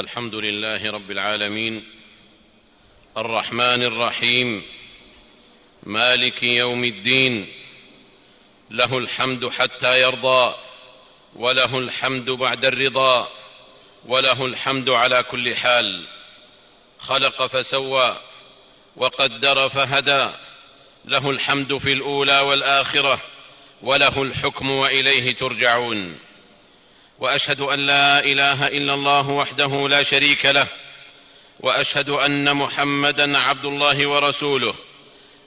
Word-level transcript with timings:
الحمد 0.00 0.34
لله 0.34 0.90
رب 0.90 1.10
العالمين. 1.10 1.84
الرحمن 3.16 3.82
الرحيم. 3.82 4.62
مالك 5.82 6.42
يوم 6.42 6.84
الدين. 6.84 7.52
له 8.70 8.98
الحمد 8.98 9.48
حتى 9.48 10.02
يرضى 10.02 10.54
وله 11.36 11.78
الحمد 11.78 12.30
بعد 12.30 12.64
الرضا 12.64 13.32
وله 14.06 14.46
الحمد 14.46 14.90
على 14.90 15.22
كل 15.22 15.56
حال. 15.56 16.06
خلق 16.98 17.46
فسوى 17.46 18.20
وقدر 18.96 19.68
فهدى. 19.68 20.30
له 21.04 21.30
الحمد 21.30 21.78
في 21.78 21.92
الأولى 21.92 22.40
والآخرة 22.40 23.20
وله 23.82 24.22
الحكم 24.22 24.70
وإليه 24.70 25.34
ترجعون. 25.34 26.27
وأشهد 27.18 27.60
أن 27.60 27.86
لا 27.86 28.18
إله 28.24 28.66
إلا 28.66 28.94
الله 28.94 29.28
وحده 29.28 29.88
لا 29.88 30.02
شريك 30.02 30.46
له 30.46 30.66
وأشهد 31.60 32.08
أن 32.08 32.56
محمدا 32.56 33.38
عبد 33.38 33.64
الله 33.64 34.06
ورسوله 34.06 34.74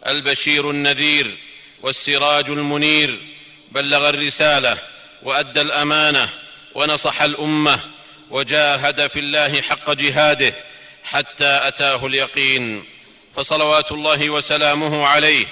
البشير 0.08 0.70
النذير 0.70 1.38
والسراج 1.82 2.50
المنير 2.50 3.20
بلغ 3.72 4.10
الرسالة 4.10 4.78
وأدى 5.24 5.62
الأمانة 5.62 6.30
ونصح 6.76 7.22
الأمة 7.22 7.80
وجاهد 8.30 9.08
في 9.08 9.20
الله 9.20 9.62
حق 9.62 9.92
جهاده 9.92 10.54
حتى 11.04 11.60
أتاه 11.64 12.06
اليقين. 12.06 12.84
فصلوات 13.36 13.92
الله 13.92 14.30
وسلامه 14.30 15.08
عليه 15.08 15.46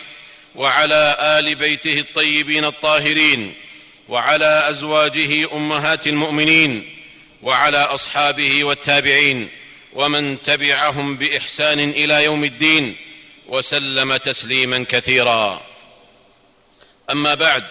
وعلى 0.56 1.18
آل 1.22 1.56
بيته 1.56 2.00
الطيبين 2.00 2.66
الطاهرين 2.66 3.56
وعلى 4.10 4.70
أزواجه 4.70 5.54
أمهات 5.54 6.08
المؤمنين 6.08 6.96
وعلى 7.44 7.78
أصحابه 7.78 8.64
والتابعين 8.64 9.50
ومن 9.94 10.44
تبعهم 10.44 11.18
بإحسان 11.18 11.80
إلى 11.80 12.24
يوم 12.24 12.44
الدين 12.44 12.96
وسلم 13.48 14.18
تسليما 14.18 14.86
كثيرا. 14.90 15.62
أما 17.12 17.34
بعد 17.34 17.64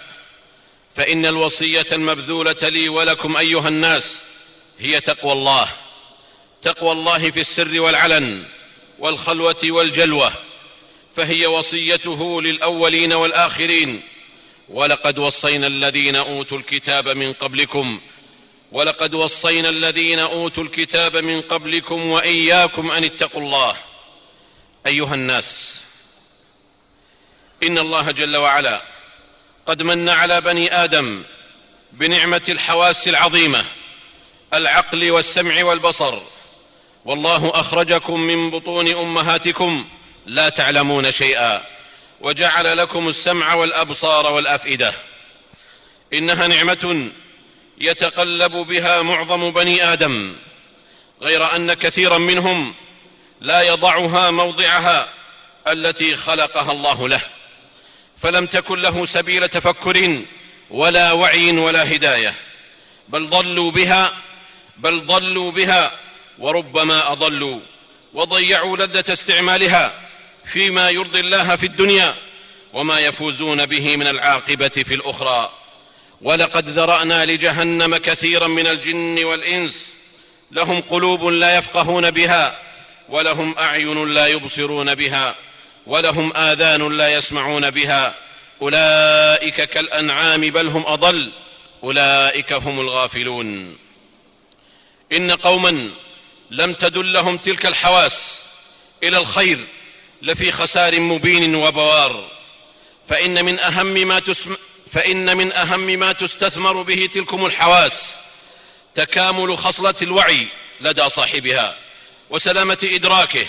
فإن 0.94 1.26
الوصية 1.26 1.86
المبذولة 1.92 2.68
لي 2.68 2.88
ولكم 2.88 3.36
أيها 3.36 3.68
الناس 3.68 4.22
هي 4.78 5.00
تقوى 5.00 5.32
الله. 5.32 5.68
تقوى 6.62 6.92
الله 6.92 7.30
في 7.30 7.40
السر 7.40 7.80
والعلن 7.80 8.44
والخلوة 8.98 9.60
والجلوة 9.64 10.32
فهي 11.16 11.46
وصيته 11.46 12.42
للأولين 12.42 13.12
والآخرين 13.12 14.02
ولقد 14.70 15.18
وصينا 15.18 15.66
الذين 15.66 16.16
أوتوا 16.16 16.58
الكتاب 16.58 17.08
من 17.08 17.32
قبلكم 17.32 18.00
ولقد 18.72 19.14
وصينا 19.14 19.68
الذين 19.68 20.18
أوتوا 20.18 20.62
الكتاب 20.62 21.16
من 21.16 21.40
قبلكم 21.40 22.06
وإياكم 22.06 22.90
أن 22.90 23.04
اتقوا 23.04 23.40
الله. 23.40 23.76
أيها 24.86 25.14
الناس 25.14 25.80
إن 27.62 27.78
الله 27.78 28.10
جل 28.10 28.36
وعلا 28.36 28.82
قد 29.66 29.82
من 29.82 30.08
على 30.08 30.40
بني 30.40 30.74
آدم 30.74 31.22
بنعمة 31.92 32.42
الحواس 32.48 33.08
العظيمة 33.08 33.64
العقل 34.54 35.10
والسمع 35.10 35.64
والبصر. 35.64 36.22
والله 37.04 37.50
أخرجكم 37.54 38.20
من 38.20 38.50
بطون 38.50 38.88
أمهاتكم 38.88 39.88
لا 40.26 40.48
تعلمون 40.48 41.12
شيئا. 41.12 41.77
وجعل 42.20 42.76
لكم 42.76 43.08
السمع 43.08 43.54
والأبصار 43.54 44.32
والأفئدة. 44.32 44.92
إنها 46.12 46.46
نعمة 46.46 47.10
يتقلب 47.80 48.52
بها 48.52 49.02
معظم 49.02 49.50
بني 49.50 49.92
آدم 49.92 50.36
غير 51.22 51.56
أن 51.56 51.72
كثيرا 51.72 52.18
منهم 52.18 52.74
لا 53.40 53.62
يضعها 53.62 54.30
موضعها 54.30 55.12
التي 55.68 56.16
خلقها 56.16 56.72
الله 56.72 57.08
له. 57.08 57.20
فلم 58.22 58.46
تكن 58.46 58.82
له 58.82 59.06
سبيل 59.06 59.48
تفكر 59.48 60.22
ولا 60.70 61.12
وعي 61.12 61.50
ولا 61.50 61.94
هداية. 61.94 62.34
بل 63.08 63.30
ضلوا 63.30 63.70
بها 63.70 64.16
بل 64.76 65.06
ضلوا 65.06 65.50
بها 65.50 65.98
وربما 66.38 67.12
أضلوا 67.12 67.60
وضيعوا 68.14 68.76
لذة 68.76 69.12
استعمالها. 69.12 70.07
فيما 70.48 70.90
يرضي 70.90 71.20
الله 71.20 71.56
في 71.56 71.66
الدنيا 71.66 72.14
وما 72.72 73.00
يفوزون 73.00 73.66
به 73.66 73.96
من 73.96 74.06
العاقبة 74.06 74.68
في 74.68 74.94
الأخرى. 74.94 75.52
ولقد 76.22 76.68
ذرأنا 76.68 77.24
لجهنم 77.26 77.96
كثيرا 77.96 78.46
من 78.46 78.66
الجن 78.66 79.24
والإنس. 79.24 79.92
لهم 80.50 80.80
قلوب 80.80 81.24
لا 81.24 81.58
يفقهون 81.58 82.10
بها 82.10 82.58
ولهم 83.08 83.58
أعين 83.58 84.14
لا 84.14 84.26
يبصرون 84.26 84.94
بها 84.94 85.34
ولهم 85.86 86.36
آذان 86.36 86.96
لا 86.96 87.08
يسمعون 87.08 87.70
بها. 87.70 88.14
أولئك 88.62 89.54
كالأنعام 89.54 90.40
بل 90.40 90.66
هم 90.66 90.86
أضل 90.86 91.32
أولئك 91.82 92.52
هم 92.52 92.80
الغافلون. 92.80 93.76
إن 95.12 95.30
قوما 95.30 95.90
لم 96.50 96.74
تدلهم 96.74 97.38
تلك 97.38 97.66
الحواس 97.66 98.42
إلى 99.02 99.18
الخير 99.18 99.66
لفي 100.22 100.52
خسار 100.52 101.00
مبين 101.00 101.54
وبوار. 101.54 102.30
فإن 103.08 103.44
من 103.44 103.58
أهم 103.58 103.86
ما 103.86 104.18
تسم 104.18 104.56
فإن 104.92 105.36
من 105.36 105.52
أهم 105.52 105.80
ما 105.80 106.12
تستثمر 106.12 106.82
به 106.82 107.08
تلكم 107.14 107.46
الحواس. 107.46 108.16
تكامل 108.94 109.58
خصلة 109.58 109.94
الوعي 110.02 110.48
لدى 110.80 111.08
صاحبها 111.08 111.78
وسلامة 112.30 112.78
إدراكه 112.84 113.46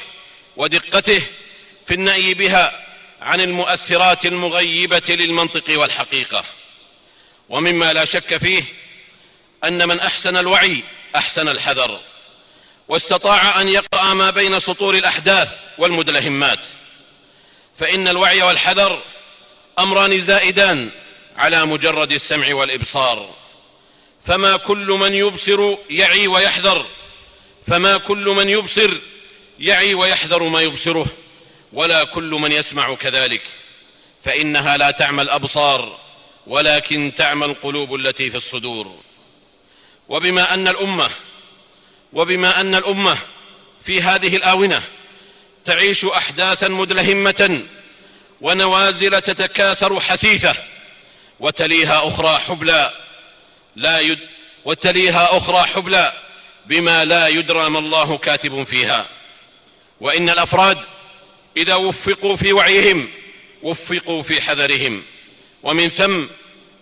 ودقته 0.58 1.22
في 1.86 1.94
النأي 1.94 2.34
بها 2.34 2.86
عن 3.22 3.42
المؤثرات 3.42 4.26
المغيبة 4.26 5.04
للمنطق 5.10 5.80
والحقيقة. 5.80 6.44
ومما 7.50 7.94
لا 7.94 8.06
شك 8.06 8.38
فيه 8.38 8.64
أن 9.64 9.88
من 9.88 10.00
أحسن 10.00 10.38
الوعي 10.38 10.84
أحسن 11.16 11.48
الحذر. 11.48 12.00
واستطاع 12.90 13.62
أن 13.62 13.70
يقرأ 13.70 14.14
ما 14.14 14.30
بين 14.30 14.60
سطور 14.60 14.96
الأحداث 14.96 15.50
والمدلهمات. 15.78 16.60
فإن 17.78 18.08
الوعي 18.08 18.42
والحذر 18.42 19.02
أمران 19.80 20.20
زائدان 20.20 20.90
على 21.38 21.66
مجرد 21.66 22.12
السمع 22.12 22.56
والإبصار. 22.56 23.36
فما 24.26 24.58
كل 24.58 24.88
من 24.88 25.14
يبصر 25.14 25.76
يعي 25.90 26.28
ويحذر 26.28 26.86
فما 27.68 27.98
كل 27.98 28.26
من 28.26 28.50
يبصر 28.50 28.98
يعي 29.60 29.94
ويحذر 29.94 30.44
ما 30.44 30.62
يبصره 30.62 31.06
ولا 31.74 32.04
كل 32.04 32.30
من 32.30 32.52
يسمع 32.52 32.96
كذلك. 32.96 33.42
فإنها 34.24 34.78
لا 34.78 34.92
تعمى 34.92 35.22
الأبصار 35.22 36.00
ولكن 36.48 37.12
تعمى 37.18 37.46
القلوب 37.46 37.96
التي 37.96 38.30
في 38.30 38.38
الصدور. 38.38 38.96
وبما 40.10 40.54
أن 40.54 40.68
الأمة 40.68 41.10
وبما 42.14 42.62
أن 42.62 42.76
الأمة 42.76 43.18
في 43.84 44.02
هذه 44.02 44.36
الآونة 44.36 44.82
تعيش 45.66 46.06
أحداثا 46.06 46.68
مدلهمة 46.68 47.64
ونوازل 48.42 49.22
تتكاثر 49.22 50.00
حثيثة 50.00 50.56
وتليها 51.40 52.08
أخرى 52.08 52.40
حبلى 52.40 52.94
لا 53.76 54.00
يد 54.00 54.20
وتليها 54.66 55.38
أخرى 55.38 55.58
حبلى 55.58 56.14
بما 56.66 57.06
لا 57.06 57.28
يدرى 57.28 57.70
ما 57.70 57.80
الله 57.80 58.18
كاتب 58.18 58.64
فيها. 58.64 59.10
وإن 60.02 60.30
الأفراد 60.30 60.78
إذا 61.58 61.76
وفقوا 61.76 62.36
في 62.36 62.54
وعيهم 62.54 63.10
وفقوا 63.64 64.22
في 64.22 64.42
حذرهم. 64.42 65.04
ومن 65.64 65.90
ثم 65.90 66.26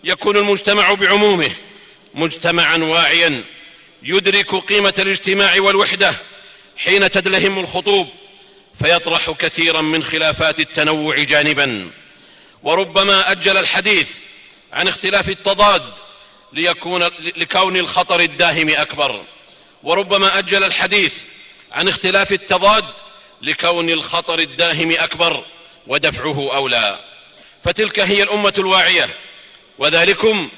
يكون 0.04 0.36
المجتمع 0.36 0.94
بعمومه 0.94 1.50
مجتمعا 2.14 2.76
واعيا 2.76 3.44
يدرك 4.02 4.54
قيمة 4.54 4.94
الاجتماع 4.98 5.60
والوحدة 5.60 6.20
حين 6.76 7.10
تدلهم 7.10 7.58
الخطوب 7.58 8.08
فيطرح 8.82 9.30
كثيرا 9.30 9.80
من 9.80 10.04
خلافات 10.04 10.60
التنوع 10.60 11.18
جانبا. 11.18 11.90
وربما 12.62 13.32
أجل 13.32 13.56
الحديث 13.56 14.08
عن 14.72 14.88
اختلاف 14.88 15.28
التضاد 15.28 15.82
ليكون 16.52 17.02
لكون 17.36 17.76
الخطر 17.76 18.20
الداهم 18.20 18.70
أكبر. 18.70 19.24
وربما 19.82 20.38
أجل 20.38 20.64
الحديث 20.64 21.12
عن 21.72 21.88
اختلاف 21.88 22.32
التضاد 22.32 22.84
لكون 23.42 23.90
الخطر 23.90 24.38
الداهم 24.38 24.90
أكبر 24.92 25.44
ودفعه 25.86 26.56
أولى. 26.56 27.04
فتلك 27.64 28.00
هي 28.00 28.22
الأمة 28.22 28.54
الواعية 28.58 29.08
وذلكم 29.78 30.50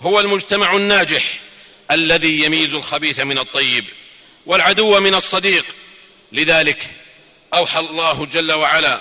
هو 0.00 0.20
المجتمع 0.20 0.76
الناجح. 0.76 1.40
الذي 1.90 2.44
يميز 2.44 2.74
الخبيث 2.74 3.20
من 3.20 3.38
الطيب 3.38 3.84
والعدو 4.46 5.00
من 5.00 5.14
الصديق. 5.14 5.66
لذلك 6.32 6.90
أوحى 7.54 7.80
الله 7.80 8.26
جل 8.26 8.52
وعلا 8.52 9.00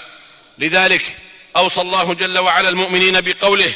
لذلك 0.58 1.18
أوصى 1.58 1.82
الله 1.82 2.14
جل 2.14 2.38
وعلا 2.38 2.70
المؤمنين 2.70 3.22
بقوله 3.22 3.74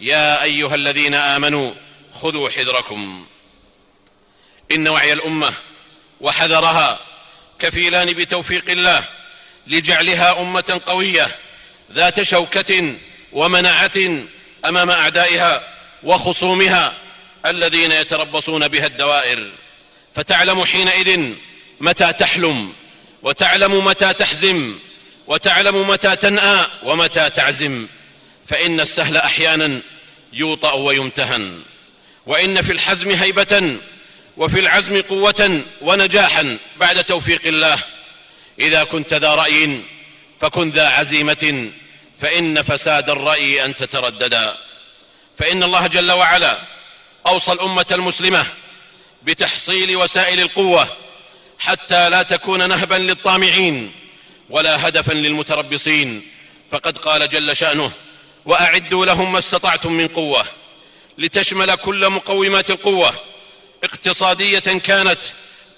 يا 0.00 0.42
أيها 0.42 0.74
الذين 0.74 1.14
آمنوا 1.14 1.74
خذوا 2.22 2.50
حذركم. 2.50 3.26
إن 4.72 4.88
وعي 4.88 5.12
الأمة 5.12 5.52
وحذرها 6.20 7.00
كفيلان 7.58 8.12
بتوفيق 8.12 8.70
الله 8.70 9.04
لجعلها 9.66 10.40
أمة 10.40 10.80
قوية 10.86 11.38
ذات 11.92 12.22
شوكة 12.22 12.94
ومنعة 13.32 14.26
أمام 14.64 14.90
أعدائها 14.90 15.74
وخصومها. 16.02 17.03
الذين 17.46 17.92
يتربصون 17.92 18.68
بها 18.68 18.86
الدوائر. 18.86 19.52
فتعلم 20.14 20.64
حينئذ 20.64 21.34
متى 21.80 22.12
تحلم 22.12 22.72
وتعلم 23.22 23.84
متى 23.84 24.12
تحزم 24.12 24.78
وتعلم 25.26 25.88
متى 25.88 26.16
تنأى 26.16 26.66
ومتى 26.82 27.30
تعزم. 27.30 27.86
فإن 28.46 28.80
السهل 28.80 29.16
أحيانا 29.16 29.82
يوطأ 30.32 30.72
ويمتهن. 30.72 31.62
وإن 32.26 32.62
في 32.62 32.72
الحزم 32.72 33.10
هيبة 33.10 33.78
وفي 34.36 34.60
العزم 34.60 35.02
قوة 35.02 35.62
ونجاحا 35.82 36.58
بعد 36.76 37.04
توفيق 37.04 37.46
الله. 37.46 37.78
إذا 38.60 38.84
كنت 38.84 39.14
ذا 39.14 39.34
رأي 39.34 39.82
فكن 40.40 40.70
ذا 40.70 40.88
عزيمة 40.88 41.72
فإن 42.20 42.62
فساد 42.62 43.10
الرأي 43.10 43.64
أن 43.64 43.76
تترددا 43.76 44.56
فإن 45.38 45.62
الله 45.62 45.86
جل 45.86 46.12
وعلا 46.12 46.73
أوصى 47.26 47.52
الأمة 47.52 47.86
المسلمة 47.92 48.46
بتحصيل 49.22 49.96
وسائل 49.96 50.40
القوة 50.40 50.96
حتى 51.58 52.10
لا 52.10 52.22
تكون 52.22 52.68
نهبا 52.68 52.94
للطامعين 52.94 53.92
ولا 54.50 54.88
هدفا 54.88 55.12
للمتربصين. 55.12 56.30
فقد 56.70 56.98
قال 56.98 57.28
جل 57.28 57.56
شأنه 57.56 57.92
وأعدوا 58.44 59.06
لهم 59.06 59.32
ما 59.32 59.38
استطعتم 59.38 59.92
من 59.92 60.08
قوة 60.08 60.44
لتشمل 61.18 61.74
كل 61.74 62.10
مقومات 62.10 62.70
القوة 62.70 63.14
اقتصادية 63.84 64.58
كانت 64.58 65.20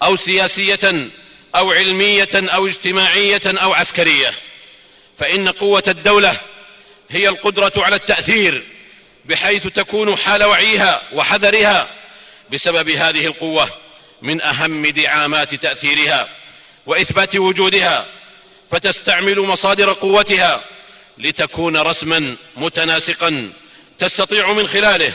أو 0.03 0.15
سياسية 0.15 1.09
أو 1.55 1.71
علمية 1.71 2.29
أو 2.33 2.67
اجتماعية 2.67 3.41
أو 3.45 3.73
عسكرية. 3.73 4.31
فإن 5.17 5.47
قوة 5.49 5.83
الدولة 5.87 6.39
هي 7.09 7.29
القدرة 7.29 7.73
على 7.77 7.95
التأثير 7.95 8.63
بحيث 9.27 9.67
تكون 9.67 10.17
حال 10.17 10.43
وعيها 10.43 11.01
وحذرها 11.13 11.89
بسبب 12.51 12.89
هذه 12.89 13.25
القوة 13.25 13.69
من 14.21 14.41
أهم 14.41 14.87
دعامات 14.87 15.55
تأثيرها 15.55 16.29
وإثبات 16.85 17.35
وجودها 17.35 18.05
فتستعمل 18.71 19.39
مصادر 19.39 19.93
قوتها 19.93 20.63
لتكون 21.17 21.77
رسما 21.77 22.37
متناسقا 22.57 23.53
تستطيع 23.97 24.53
من 24.53 24.67
خلاله 24.67 25.13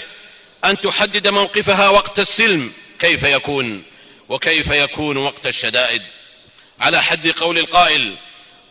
أن 0.65 0.81
تحدد 0.81 1.29
موقفها 1.29 1.89
وقت 1.89 2.19
السلم 2.19 2.73
كيف 2.99 3.23
يكون 3.23 3.83
وكيف 4.29 4.71
يكون 4.71 5.17
وقت 5.17 5.47
الشدائد. 5.47 6.03
على 6.81 7.03
حد 7.03 7.29
قول 7.29 7.59
القائل 7.59 8.17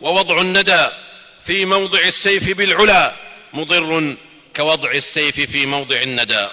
ووضع 0.00 0.40
الندى 0.40 0.86
في 1.46 1.64
موضع 1.64 2.00
السيف 2.00 2.48
بالعلا 2.48 3.14
مضر 3.52 4.16
كوضع 4.56 4.90
السيف 4.90 5.40
في 5.40 5.66
موضع 5.66 6.02
الندى. 6.02 6.48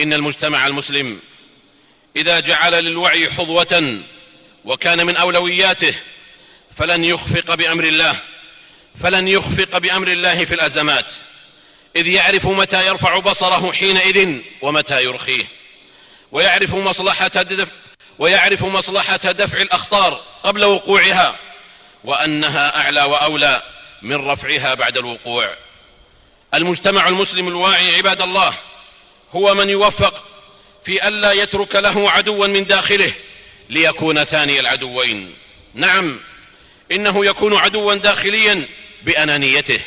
إن 0.00 0.12
المجتمع 0.12 0.66
المسلم 0.66 1.20
إذا 2.16 2.40
جعل 2.40 2.84
للوعي 2.84 3.30
حظوة 3.30 4.02
وكان 4.64 5.06
من 5.06 5.16
أولوياته 5.16 5.94
فلن 6.76 7.04
يخفق 7.04 7.54
بأمر 7.54 7.84
الله 7.84 8.16
فلن 9.02 9.28
يخفق 9.28 9.78
بأمر 9.78 10.08
الله 10.08 10.44
في 10.44 10.54
الأزمات 10.54 11.06
إذ 11.96 12.06
يعرف 12.06 12.46
متى 12.46 12.86
يرفع 12.86 13.18
بصره 13.18 13.72
حينئذ 13.72 14.38
ومتى 14.62 15.04
يرخيه 15.04 15.44
ويعرف 16.32 16.74
مصلحة 16.74 17.28
دفع 17.28 17.72
ويعرف 18.18 18.64
مصلحة 18.64 19.16
دفع 19.16 19.58
الأخطار 19.58 20.24
قبل 20.42 20.64
وقوعها 20.64 21.38
وأنها 22.04 22.80
أعلى 22.80 23.02
وأولى 23.02 23.62
من 24.02 24.16
رفعها 24.30 24.74
بعد 24.74 24.98
الوقوع. 24.98 25.56
المجتمع 26.54 27.08
المسلم 27.08 27.48
الواعي 27.48 27.96
عباد 27.96 28.22
الله 28.22 28.54
هو 29.32 29.54
من 29.54 29.70
يوفق 29.70 30.24
في 30.84 31.08
الا 31.08 31.32
يترك 31.32 31.76
له 31.76 32.10
عدوا 32.10 32.46
من 32.46 32.66
داخله 32.66 33.14
ليكون 33.70 34.24
ثاني 34.24 34.60
العدوين. 34.60 35.34
نعم 35.74 36.20
إنه 36.92 37.26
يكون 37.26 37.54
عدوا 37.54 37.94
داخليا 37.94 38.68
بأنانيته 39.02 39.80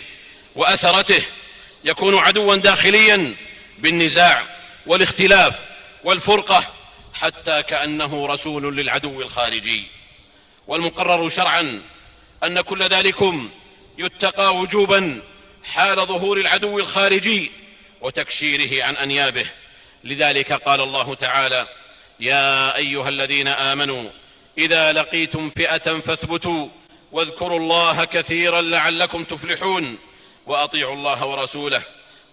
وأثرته 0.55 1.25
يكون 1.83 2.17
عدوا 2.17 2.55
داخليا 2.55 3.35
بالنزاع 3.79 4.57
والاختلاف 4.85 5.59
والفرقة 6.03 6.73
حتى 7.13 7.63
كأنه 7.63 8.27
رسول 8.27 8.77
للعدو 8.77 9.21
الخارجي. 9.21 9.83
والمقرر 10.67 11.29
شرعا 11.29 11.83
أن 12.43 12.61
كل 12.61 12.83
ذلكم 12.83 13.49
يتقى 13.97 14.55
وجوبا 14.55 15.21
حال 15.65 16.05
ظهور 16.05 16.37
العدو 16.37 16.79
الخارجي 16.79 17.51
وتكشيره 18.01 18.85
عن 18.85 18.97
أنيابه. 18.97 19.45
لذلك 20.03 20.53
قال 20.53 20.81
الله 20.81 21.15
تعالى 21.15 21.67
يا 22.19 22.77
أيها 22.77 23.09
الذين 23.09 23.47
آمنوا 23.47 24.09
إذا 24.57 24.93
لقيتم 24.93 25.49
فئة 25.49 25.99
فاثبتوا 25.99 26.67
واذكروا 27.11 27.59
الله 27.59 28.03
كثيرا 28.03 28.61
لعلكم 28.61 29.23
تفلحون 29.23 29.97
وأطيعوا 30.45 30.95
الله 30.95 31.25
ورسوله 31.25 31.81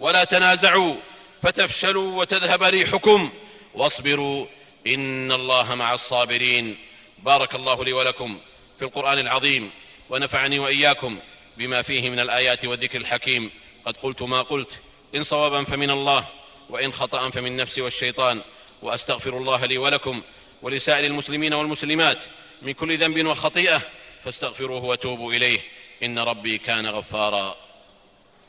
ولا 0.00 0.24
تنازعوا 0.24 0.94
فتفشلوا 1.42 2.20
وتذهب 2.20 2.62
ريحكم 2.62 3.30
واصبروا 3.74 4.46
إن 4.86 5.32
الله 5.32 5.74
مع 5.74 5.94
الصابرين. 5.94 6.78
بارك 7.18 7.54
الله 7.54 7.84
لي 7.84 7.92
ولكم 7.92 8.40
في 8.78 8.84
القرآن 8.84 9.18
العظيم 9.18 9.70
ونفعني 10.10 10.58
وإياكم 10.58 11.18
بما 11.56 11.82
فيه 11.82 12.10
من 12.10 12.20
الآيات 12.20 12.64
والذكر 12.64 13.00
الحكيم. 13.00 13.50
قد 13.84 13.96
قلت 13.96 14.22
ما 14.22 14.42
قلت. 14.42 14.80
إن 15.14 15.24
صوابا 15.24 15.64
فمن 15.64 15.90
الله 15.90 16.24
وإن 16.70 16.92
خطأ 16.92 17.30
فمن 17.30 17.56
نفسي 17.56 17.82
والشيطان. 17.82 18.42
وأستغفر 18.82 19.36
الله 19.36 19.66
لي 19.66 19.78
ولكم 19.78 20.22
ولسائر 20.62 21.04
المسلمين 21.06 21.54
والمسلمات 21.54 22.22
من 22.62 22.72
كل 22.72 22.98
ذنب 22.98 23.26
وخطيئة 23.26 23.82
فاستغفروه 24.24 24.84
وتوبوا 24.84 25.32
إليه. 25.32 25.60
إن 26.02 26.18
ربي 26.18 26.58
كان 26.58 26.86
غفارا. 26.86 27.56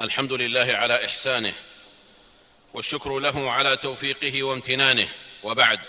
الحمد 0.01 0.33
لله 0.33 0.73
على 0.73 1.05
إحسانه 1.05 1.53
والشكر 2.73 3.19
له 3.19 3.51
على 3.51 3.77
توفيقه 3.77 4.44
وامتنانه. 4.44 5.09
وبعد 5.44 5.79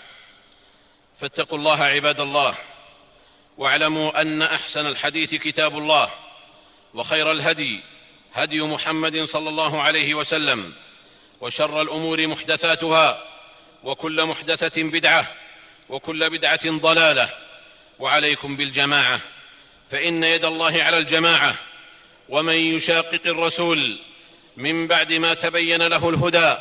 فاتقوا 1.19 1.57
الله 1.57 1.83
عباد 1.83 2.19
الله 2.19 2.55
واعلموا 3.57 4.21
أن 4.21 4.41
أحسن 4.41 4.87
الحديث 4.87 5.35
كتاب 5.35 5.77
الله. 5.77 6.24
وخير 6.95 7.31
الهدي 7.31 7.79
هدي 8.33 8.61
محمد 8.61 9.23
صلى 9.23 9.49
الله 9.49 9.81
عليه 9.81 10.13
وسلم 10.13 10.73
وشر 11.41 11.81
الأمور 11.81 12.27
محدثاتها 12.27 13.23
وكل 13.83 14.25
محدثة 14.25 14.83
بدعة 14.83 15.31
وكل 15.89 16.29
بدعة 16.29 16.69
ضلالة 16.71 17.29
وعليكم 17.99 18.55
بالجماعة 18.55 19.19
فإن 19.91 20.23
يد 20.23 20.45
الله 20.45 20.83
على 20.83 20.97
الجماعة 20.97 21.55
ومن 22.29 22.53
يشاقق 22.53 23.21
الرسول 23.25 23.99
من 24.57 24.87
بعد 24.87 25.13
ما 25.13 25.33
تبين 25.33 25.81
له 25.81 26.09
الهدى 26.09 26.57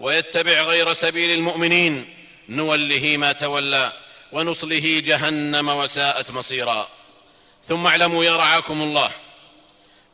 ويتبع 0.00 0.62
غير 0.62 0.92
سبيل 0.92 1.30
المؤمنين 1.30 2.14
نوله 2.48 3.16
ما 3.16 3.32
تولى 3.32 3.92
ونصله 4.32 5.02
جهنم 5.04 5.68
وساءت 5.68 6.30
مصيرا. 6.30 6.88
ثم 7.64 7.86
اعلموا 7.86 8.24
يا 8.24 8.36
رعاكم 8.36 8.82
الله 8.82 9.10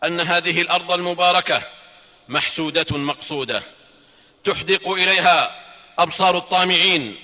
أن 0.05 0.21
هذه 0.21 0.61
الأرض 0.61 0.93
المباركة 0.93 1.63
محسودة 2.29 2.87
مقصودة. 2.91 3.63
تحدق 4.45 4.89
إليها 4.89 5.65
أبصار 5.99 6.39
الطامعين 6.39 7.17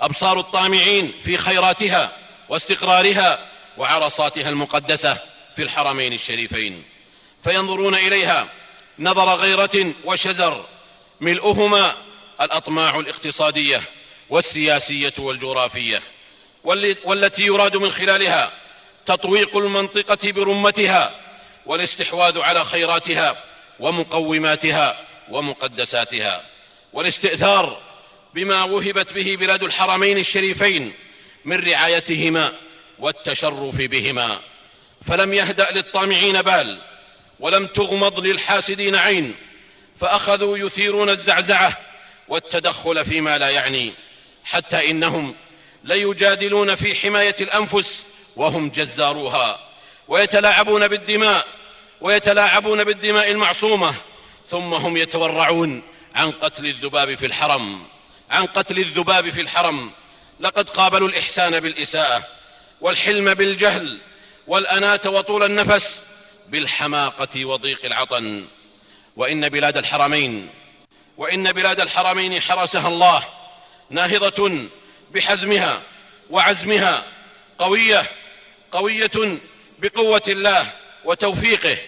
أبصار 0.00 0.40
الطامعين 0.40 1.12
في 1.20 1.36
خيراتها 1.36 2.16
واستقرارها 2.48 3.48
وعرصاتها 3.78 4.48
المقدسة 4.48 5.18
في 5.56 5.62
الحرمين 5.62 6.12
الشريفين. 6.12 6.84
فينظرون 7.44 7.94
إليها 7.94 8.48
نظر 8.98 9.34
غيرة 9.34 9.94
وشزر 10.04 10.66
ملؤهما 11.20 11.96
الأطماع 12.40 12.98
الاقتصادية 12.98 13.82
والسياسية 14.30 15.14
والجغرافية. 15.18 16.02
والتي 17.04 17.42
يراد 17.42 17.76
من 17.76 17.90
خلالها 17.90 18.52
تطويق 19.06 19.56
المنطقة 19.56 20.32
برمتها 20.32 21.21
والاستحواذ 21.66 22.40
على 22.40 22.64
خيراتها 22.64 23.44
ومقوماتها 23.80 25.06
ومقدساتها. 25.30 26.44
والاستئثار 26.92 27.82
بما 28.34 28.62
وهبت 28.62 29.12
به 29.12 29.36
بلاد 29.40 29.62
الحرمين 29.62 30.18
الشريفين 30.18 30.92
من 31.44 31.56
رعايتهما 31.56 32.52
والتشرف 32.98 33.76
بهما. 33.76 34.40
فلم 35.04 35.34
يهدأ 35.34 35.70
للطامعين 35.70 36.42
بال 36.42 36.80
ولم 37.40 37.66
تغمض 37.66 38.20
للحاسدين 38.20 38.96
عين 38.96 39.34
فأخذوا 40.00 40.58
يثيرون 40.58 41.10
الزعزعة 41.10 41.78
والتدخل 42.28 43.04
فيما 43.04 43.38
لا 43.38 43.50
يعني 43.50 43.92
حتى 44.44 44.90
إنهم 44.90 45.34
ليجادلون 45.84 46.74
في 46.74 46.94
حماية 46.94 47.36
الأنفس 47.40 48.04
وهم 48.36 48.68
جزاروها. 48.68 49.71
ويتلاعبون 50.12 50.88
بالدماء 50.88 51.46
ويتلاعبون 52.00 52.84
بالدماء 52.84 53.30
المعصومة 53.30 53.94
ثم 54.50 54.74
هم 54.74 54.96
يتورعون 54.96 55.82
عن 56.14 56.30
قتل 56.30 56.66
الذباب 56.66 57.14
في 57.14 57.26
الحرم 57.26 57.86
عن 58.30 58.46
قتل 58.46 58.78
الذباب 58.78 59.30
في 59.30 59.40
الحرم. 59.40 59.90
لقد 60.40 60.70
قابلوا 60.70 61.08
الإحسان 61.08 61.60
بالإساءة 61.60 62.24
والحلم 62.80 63.34
بالجهل 63.34 63.98
والاناه 64.46 65.00
وطول 65.06 65.42
النفس 65.42 66.00
بالحماقة 66.48 67.44
وضيق 67.44 67.84
العطن. 67.84 68.48
وإن 69.16 69.48
بلاد 69.48 69.76
الحرمين 69.76 70.50
وإن 71.16 71.52
بلاد 71.52 71.80
الحرمين 71.80 72.40
حرسها 72.40 72.88
الله 72.88 73.24
ناهضة 73.90 74.68
بحزمها 75.10 75.82
وعزمها 76.30 77.04
قوية 77.58 78.10
قوية 78.72 79.40
بقوة 79.82 80.22
الله 80.28 80.72
وتوفيقه 81.04 81.78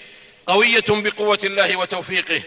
قوية 0.47 0.85
بقوة 0.89 1.39
الله 1.45 1.77
وتوفيقه 1.77 2.43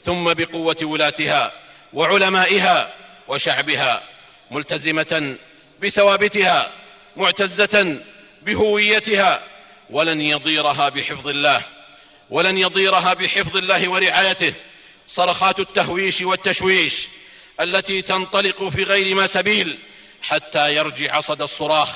ثم 0.00 0.24
بقوة 0.32 0.76
ولاتها 0.82 1.52
وعلمائها 1.92 2.94
وشعبها 3.28 4.02
ملتزمة 4.50 5.38
بثوابتها 5.82 6.72
معتزة 7.16 7.98
بهويتها 8.42 9.42
ولن 9.90 10.20
يضيرها 10.20 10.88
بحفظ 10.88 11.28
الله 11.28 11.62
ولن 12.30 12.58
يضيرها 12.58 13.14
بحفظ 13.14 13.56
الله 13.56 13.90
ورعايته. 13.90 14.54
صرخات 15.08 15.60
التهويش 15.60 16.22
والتشويش 16.22 17.08
التي 17.60 18.02
تنطلق 18.02 18.68
في 18.68 18.82
غير 18.82 19.14
ما 19.14 19.26
سبيل 19.26 19.78
حتى 20.22 20.74
يرجع 20.74 21.20
صدى 21.20 21.44
الصراخ 21.44 21.90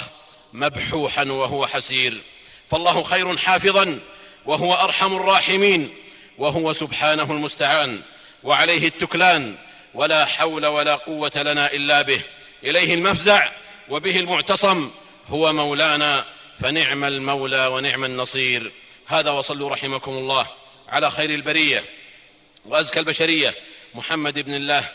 مبحوحا 0.52 1.24
وهو 1.24 1.66
حسير. 1.66 2.22
فالله 2.70 3.02
خير 3.02 3.36
حافظا 3.36 4.00
وهو 4.46 4.74
أرحم 4.74 5.16
الراحمين 5.16 5.94
وهو 6.38 6.72
سبحانه 6.72 7.32
المستعان 7.32 8.02
وعليه 8.42 8.88
التكلان 8.88 9.56
ولا 9.94 10.24
حول 10.24 10.66
ولا 10.66 10.94
قوة 10.94 11.32
لنا 11.36 11.72
إلا 11.72 12.02
به. 12.02 12.20
إليه 12.64 12.94
المفزع 12.94 13.50
وبه 13.88 14.20
المعتصم 14.20 14.90
هو 15.28 15.52
مولانا 15.52 16.24
فنعم 16.56 17.04
المولى 17.04 17.66
ونعم 17.66 18.04
النصير. 18.04 18.72
هذا 19.06 19.30
وصلوا 19.30 19.70
رحمكم 19.70 20.12
الله 20.12 20.46
على 20.88 21.10
خير 21.10 21.30
البرية. 21.30 21.84
وازكى 22.64 23.00
البشرية 23.00 23.54
محمد 23.94 24.38
بن 24.38 24.54
الله 24.54 24.88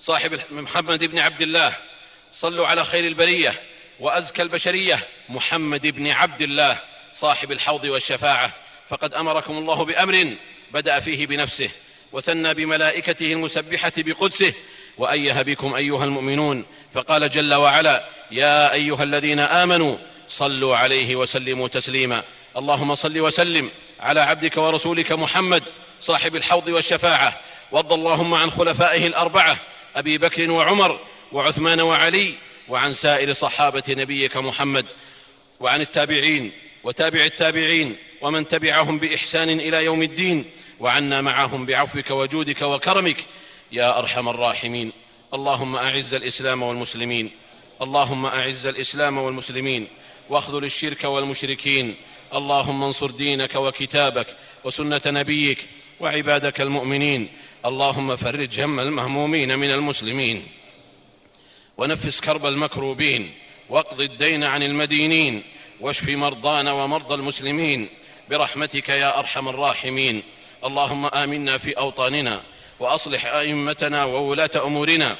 صاحب 0.00 0.40
محمد 0.50 1.04
بن 1.04 1.18
عبد 1.18 1.42
الله 1.42 1.76
صلوا 2.32 2.66
على 2.66 2.84
خير 2.84 3.04
البرية. 3.04 3.62
وأزكى 4.00 4.42
البشرية 4.42 4.98
محمد 5.28 5.86
بن 5.86 6.10
عبد 6.10 6.42
الله 6.42 6.78
صاحب 7.12 7.52
الحوض 7.52 7.84
والشفاعة. 7.84 8.54
فقد 8.88 9.14
أمركم 9.14 9.58
الله 9.58 9.84
بأمر 9.84 10.36
بدأ 10.72 11.00
فيه 11.00 11.26
بنفسه 11.26 11.70
وثنى 12.12 12.54
بملائكته 12.54 13.32
المسبحة 13.32 13.92
بقدسه 13.96 14.52
وايه 14.98 15.42
بكم 15.42 15.74
أيها 15.74 16.04
المؤمنون. 16.04 16.64
فقال 16.92 17.30
جل 17.30 17.54
وعلا 17.54 18.08
يا 18.30 18.72
أيها 18.72 19.02
الذين 19.02 19.40
آمنوا 19.40 19.96
صلوا 20.28 20.76
عليه 20.76 21.16
وسلموا 21.16 21.68
تسليما. 21.68 22.24
اللهم 22.56 22.94
صل 22.94 23.20
وسلم 23.20 23.70
على 24.00 24.20
عبدك 24.20 24.56
ورسولك 24.56 25.12
محمد 25.12 25.62
صاحب 26.00 26.36
الحوض 26.36 26.68
والشفاعة. 26.68 27.40
وارض 27.72 27.92
اللهم 27.92 28.34
عن 28.34 28.50
خلفائه 28.50 29.06
الأربعة 29.06 29.56
أبي 29.96 30.18
بكر 30.18 30.50
وعمر 30.50 31.00
وعثمان 31.32 31.80
وعلي 31.80 32.34
وعن 32.68 32.92
سائر 32.92 33.32
صحابة 33.32 33.82
نبيك 33.88 34.36
محمد 34.36 34.86
وعن 35.60 35.80
التابعين 35.80 36.52
وتابع 36.84 37.24
التابعين 37.24 37.96
ومن 38.20 38.48
تبعهم 38.48 38.98
بإحسان 38.98 39.60
إلى 39.60 39.84
يوم 39.84 40.02
الدين 40.02 40.50
وعنا 40.80 41.22
معهم 41.22 41.66
بعفوك 41.66 42.10
وجودك 42.10 42.62
وكرمك 42.62 43.16
يا 43.72 43.98
أرحم 43.98 44.28
الراحمين. 44.28 44.92
اللهم 45.34 45.76
أعز 45.76 46.14
الإسلام 46.14 46.62
والمسلمين. 46.62 47.30
اللهم 47.82 48.26
أعز 48.26 48.66
الإسلام 48.66 49.18
والمسلمين. 49.18 49.88
واخذل 50.30 50.64
الشرك 50.64 51.04
والمشركين. 51.04 51.94
اللهم 52.34 52.84
انصر 52.84 53.10
دينك 53.10 53.54
وكتابك 53.54 54.26
وسنة 54.64 55.02
نبيك 55.06 55.68
وعبادك 56.00 56.60
المؤمنين. 56.60 57.28
اللهم 57.66 58.16
فرج 58.16 58.60
هم 58.60 58.80
المهمومين 58.80 59.58
من 59.58 59.70
المسلمين. 59.70 60.48
ونفس 61.76 62.20
كرب 62.20 62.46
المكروبين 62.46 63.34
واقض 63.68 64.00
الدين 64.00 64.44
عن 64.44 64.62
المدينين 64.62 65.42
واشف 65.80 66.08
مرضانا 66.08 66.72
ومرضى 66.72 67.14
المسلمين 67.14 67.88
برحمتك 68.30 68.88
يا 68.88 69.18
أرحم 69.18 69.48
الراحمين. 69.48 70.22
اللهم 70.64 71.06
آمنا 71.06 71.58
في 71.58 71.78
أوطاننا 71.78 72.42
وأصلح 72.80 73.26
أئمتنا 73.26 74.04
وولاة 74.04 74.50
أمورنا. 74.56 75.16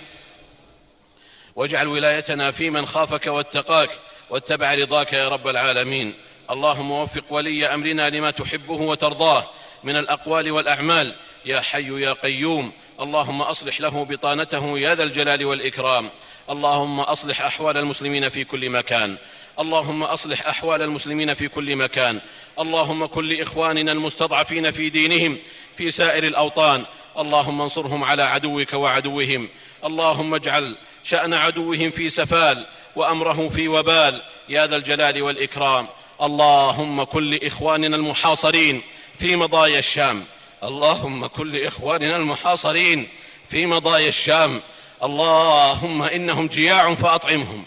واجعل 1.56 1.86
ولايتنا 1.88 2.50
في 2.50 2.70
من 2.70 2.86
خافك 2.86 3.26
واتقاك 3.26 3.90
واتبع 4.30 4.74
رضاك 4.74 5.12
يا 5.12 5.28
رب 5.28 5.48
العالمين. 5.48 6.14
اللهم 6.50 6.90
وفق 6.90 7.32
ولي 7.32 7.66
أمرنا 7.66 8.10
لما 8.10 8.30
تحبه 8.30 8.74
وترضاه 8.74 9.50
من 9.84 9.96
الأقوال 9.96 10.50
والأعمال. 10.50 11.14
يا 11.44 11.60
حي 11.60 12.02
يا 12.02 12.12
قيوم. 12.12 12.72
اللهم 13.00 13.42
أصلح 13.42 13.80
له 13.80 14.04
بطانته 14.04 14.78
يا 14.78 14.94
ذا 14.94 15.02
الجلال 15.02 15.44
والإكرام. 15.44 16.10
اللهم 16.50 17.00
أصلح 17.00 17.40
أحوال 17.40 17.76
المسلمين 17.76 18.28
في 18.28 18.44
كل 18.44 18.70
مكان. 18.70 19.16
اللهم 19.58 20.02
أصلح 20.02 20.46
أحوال 20.46 20.82
المسلمين 20.82 21.34
في 21.34 21.48
كل 21.48 21.76
مكان. 21.76 22.20
اللهم 22.58 23.06
كن 23.06 23.24
لإخواننا 23.24 23.92
المستضعفين 23.92 24.70
في 24.70 24.90
دينهم 24.90 25.38
في 25.76 25.90
سائر 25.90 26.24
الأوطان. 26.24 26.84
اللهم 27.18 27.62
انصرهم 27.62 28.04
على 28.04 28.22
عدوك 28.22 28.72
وعدوهم. 28.72 29.48
اللهم 29.84 30.34
اجعل 30.34 30.76
شأن 31.04 31.34
عدوهم 31.34 31.90
في 31.90 32.10
سفال 32.10 32.66
وأمره 32.96 33.48
في 33.48 33.68
وبال. 33.68 34.22
يا 34.48 34.66
ذا 34.66 34.76
الجلال 34.76 35.22
والإكرام. 35.22 35.88
اللهم 36.22 37.04
كن 37.04 37.30
لإخواننا 37.30 37.96
المحاصرين 37.96 38.82
في 39.18 39.36
مضايا 39.36 39.78
الشام. 39.78 40.24
اللهم 40.64 41.26
كن 41.26 41.52
لإخواننا 41.52 42.16
المحاصرين 42.16 43.08
في 43.48 43.66
مضايا 43.66 44.08
الشام. 44.08 44.60
اللهم 45.04 46.02
إنهم 46.02 46.46
جياع 46.46 46.94
فأطعمهم. 46.94 47.64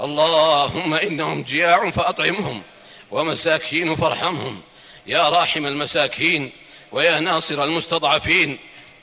اللهم 0.00 0.94
إنهم 0.94 1.42
جياع 1.42 1.90
فأطعمهم. 1.90 2.62
ومساكين 3.10 3.94
فارحمهم. 3.94 4.62
يا 5.06 5.28
راحم 5.28 5.66
المساكين 5.66 6.52
ويا 6.92 7.20
ناصر 7.20 7.64
المستضعفين. 7.64 8.58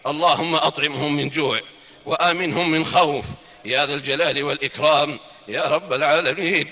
اللهم 0.08 0.56
أطعمهم 0.56 1.16
من 1.16 1.30
جوع 1.30 1.62
وآمنهم 2.06 2.72
من 2.72 2.86
خوف. 2.86 3.26
يا 3.66 3.86
ذا 3.86 3.94
الجلال 3.94 4.44
والإكرام. 4.44 5.20
يا 5.48 5.64
رب 5.64 5.94
العالمين. 5.94 6.72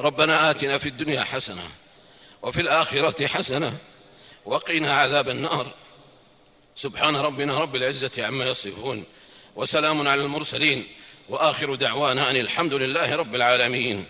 ربنا 0.00 0.50
آتنا 0.50 0.78
في 0.78 0.88
الدنيا 0.88 1.24
حسنة 1.24 1.68
وفي 2.42 2.60
الآخرة 2.60 3.26
حسنة 3.26 3.76
وقنا 4.44 4.94
عذاب 4.94 5.28
النار. 5.28 5.74
سبحان 6.80 7.16
ربنا 7.16 7.58
رب 7.58 7.76
العزة 7.76 8.26
عما 8.26 8.44
يصفون 8.44 9.04
وسلام 9.56 10.08
على 10.08 10.22
المرسلين 10.22 10.86
وآخر 11.28 11.74
دعوانا 11.74 12.30
أن 12.30 12.36
الحمد 12.36 12.74
لله 12.74 13.16
رب 13.16 13.34
العالمين 13.34 14.04